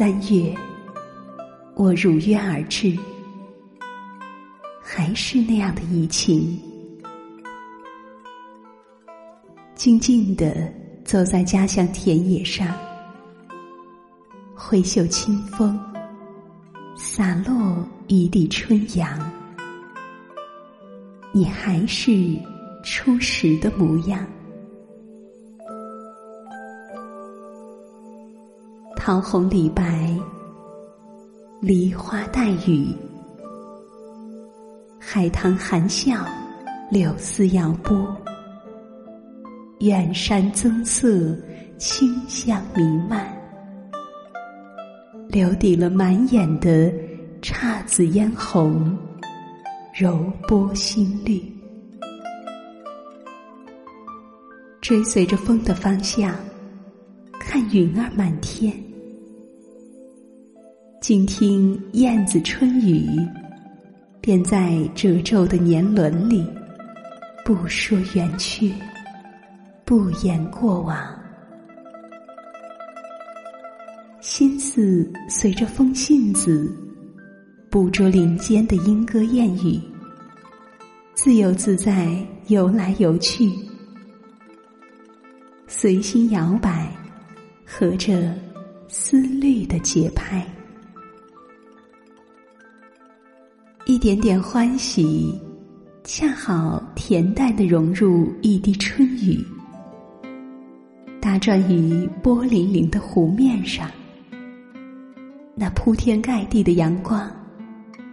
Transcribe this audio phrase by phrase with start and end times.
[0.00, 0.56] 三月，
[1.74, 2.96] 我如约而至，
[4.80, 6.58] 还是那样的怡情，
[9.74, 10.72] 静静的
[11.04, 12.66] 走在家乡田野上，
[14.54, 15.78] 挥袖清风，
[16.96, 19.30] 洒落一地春阳，
[21.30, 22.10] 你还是
[22.82, 24.26] 初时的模样。
[29.02, 30.14] 桃红李白，
[31.62, 32.94] 梨花带雨，
[35.00, 36.22] 海棠含笑，
[36.90, 38.14] 柳丝摇波，
[39.78, 41.34] 远山增色，
[41.78, 43.26] 清香弥漫，
[45.30, 46.92] 留底了满眼的
[47.40, 48.94] 姹紫嫣红，
[49.94, 51.42] 柔波新绿，
[54.82, 56.34] 追随着风的方向，
[57.40, 58.70] 看云儿满天。
[61.00, 63.08] 静听燕子春语，
[64.20, 66.46] 便在褶皱的年轮里，
[67.42, 68.70] 不说圆缺，
[69.82, 71.02] 不言过往，
[74.20, 76.70] 心思随着风信子，
[77.70, 79.80] 捕捉林间的莺歌燕语，
[81.14, 82.14] 自由自在
[82.48, 83.50] 游来游去，
[85.66, 86.94] 随心摇摆，
[87.64, 88.34] 合着
[88.86, 90.46] 思虑的节拍。
[93.90, 95.36] 一点点欢喜，
[96.04, 99.44] 恰好恬淡的融入一滴春雨，
[101.20, 103.90] 打转于波粼粼的湖面上。
[105.56, 107.28] 那铺天盖地的阳光，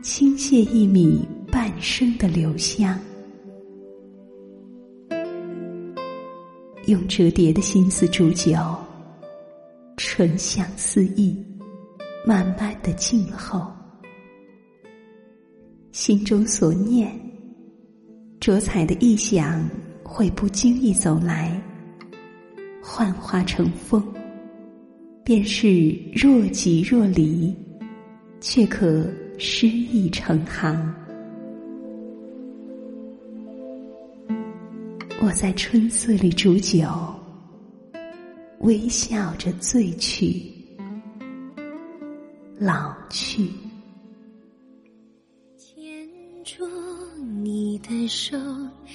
[0.00, 2.98] 倾泻一米半生的留香，
[6.86, 8.56] 用折叠的心思煮酒，
[9.98, 11.36] 醇香四溢，
[12.26, 13.75] 慢慢的静候。
[15.96, 17.10] 心中所念，
[18.38, 19.66] 着彩的意想
[20.04, 21.58] 会不经意走来，
[22.82, 24.04] 幻化成风，
[25.24, 27.56] 便是若即若离，
[28.42, 30.94] 却可诗意成行。
[35.22, 36.86] 我在春色里煮酒，
[38.60, 40.42] 微笑着醉去，
[42.58, 43.48] 老去。
[47.46, 48.36] 你的手，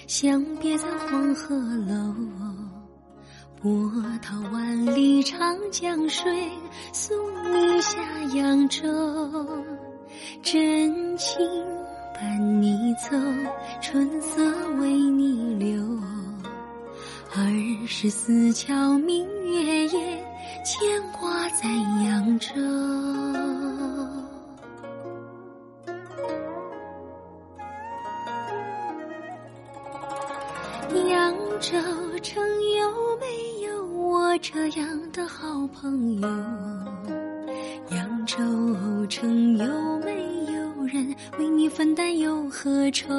[0.07, 2.13] 相别在黄鹤楼。
[3.61, 3.89] 波
[4.21, 6.29] 涛万里长江水，
[6.91, 7.15] 送
[7.49, 7.97] 你下
[8.35, 8.83] 扬州。
[10.43, 11.39] 真情
[12.13, 13.15] 伴你走，
[13.81, 14.43] 春色
[14.81, 15.81] 为你留。
[17.33, 20.25] 二十四桥明月夜，
[20.65, 21.69] 牵挂在
[22.03, 22.51] 扬州。
[31.09, 31.77] 扬州
[32.21, 32.43] 城
[32.77, 33.25] 有没
[33.65, 36.27] 有我这样的好朋友？
[37.95, 38.37] 扬州
[39.07, 39.65] 城有
[39.99, 40.11] 没
[40.53, 43.09] 有人为你分担忧和愁？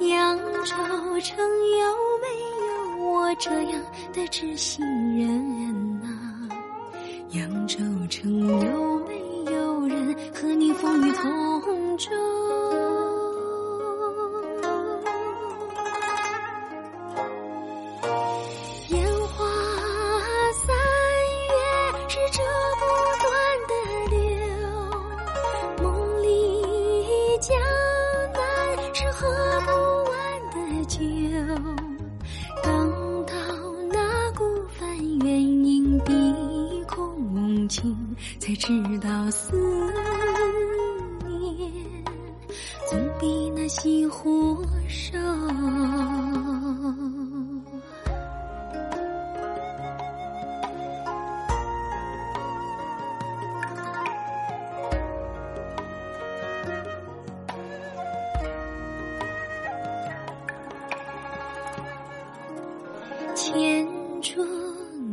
[0.00, 0.74] 扬州
[1.20, 1.38] 城
[1.78, 1.86] 有
[2.20, 2.26] 没
[2.66, 3.80] 有我这样
[4.12, 4.84] 的知心
[5.16, 5.79] 人
[37.70, 37.96] 情
[38.40, 39.56] 才知道思
[41.24, 42.04] 念
[42.90, 45.16] 总比那西湖瘦。
[63.36, 63.86] 牵
[64.20, 64.44] 住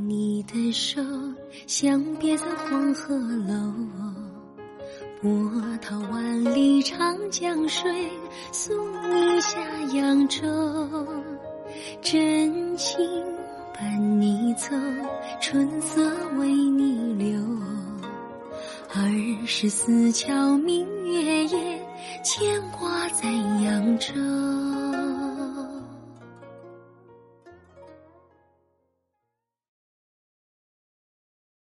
[0.07, 0.99] 你的手。
[1.65, 3.73] 相别在黄鹤楼，
[5.21, 5.29] 波
[5.81, 7.91] 涛万里长江水，
[8.51, 8.75] 送
[9.09, 9.59] 你下
[9.93, 10.45] 扬州。
[12.01, 12.99] 真情
[13.73, 14.69] 伴你走，
[15.41, 16.01] 春色
[16.37, 17.39] 为你留。
[18.93, 21.87] 二十四桥明月夜，
[22.23, 23.29] 牵挂在
[23.63, 24.13] 扬州。